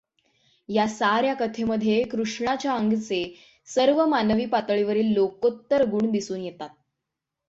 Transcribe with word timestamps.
या 0.69 0.87
साऱ्या 0.87 1.33
कथेमध्ये 1.33 2.01
कृष्णाच्या 2.03 2.73
अंगचे 2.73 3.23
सर्व 3.67 4.05
मानवी 4.05 4.45
पातळीवरील 4.45 5.13
लोकोत्तर 5.13 5.85
गुण 5.85 6.11
दिसून 6.11 6.41
येतात. 6.41 6.69